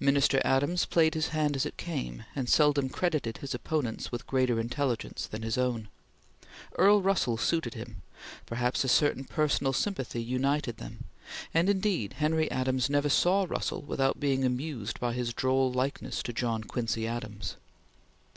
Minister 0.00 0.40
Adams 0.44 0.84
played 0.84 1.14
his 1.14 1.28
hand 1.28 1.54
as 1.54 1.64
it 1.64 1.76
came, 1.76 2.24
and 2.34 2.48
seldom 2.48 2.88
credited 2.88 3.36
his 3.38 3.54
opponents 3.54 4.10
with 4.10 4.26
greater 4.26 4.58
intelligence 4.58 5.28
than 5.28 5.42
his 5.42 5.56
own. 5.56 5.86
Earl 6.76 7.00
Russell 7.02 7.36
suited 7.36 7.74
him; 7.74 8.02
perhaps 8.46 8.82
a 8.82 8.88
certain 8.88 9.22
personal 9.24 9.72
sympathy 9.72 10.24
united 10.24 10.78
them; 10.78 11.04
and 11.54 11.70
indeed 11.70 12.14
Henry 12.14 12.50
Adams 12.50 12.90
never 12.90 13.08
saw 13.08 13.46
Russell 13.48 13.82
without 13.82 14.18
being 14.18 14.44
amused 14.44 14.98
by 14.98 15.12
his 15.12 15.32
droll 15.32 15.70
likeness 15.72 16.20
to 16.24 16.32
John 16.32 16.64
Quincy 16.64 17.06
Adams. 17.06 17.54